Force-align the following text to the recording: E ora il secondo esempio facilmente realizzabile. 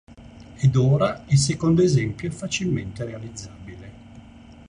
E 0.63 0.71
ora 0.79 1.25
il 1.27 1.37
secondo 1.37 1.83
esempio 1.83 2.31
facilmente 2.31 3.03
realizzabile. 3.05 3.91